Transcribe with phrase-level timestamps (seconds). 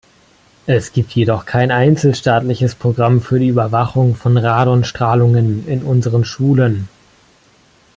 [0.65, 6.89] Es gibt jedoch kein einzelstaatliches Programm für die Überwachung von Radonstrahlungen in unseren Schulen.